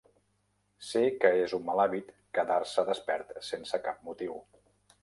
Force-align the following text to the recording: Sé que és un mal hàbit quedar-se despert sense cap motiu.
Sé 0.91 1.03
que 1.25 1.31
és 1.41 1.53
un 1.59 1.67
mal 1.69 1.83
hàbit 1.85 2.09
quedar-se 2.39 2.89
despert 2.91 3.39
sense 3.53 3.83
cap 3.89 4.03
motiu. 4.11 4.43